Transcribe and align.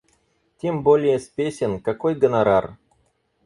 Тем 0.57 0.81
более 0.81 1.19
с 1.19 1.27
песен— 1.29 1.79
какой 1.79 2.15
гонорар?! 2.15 2.75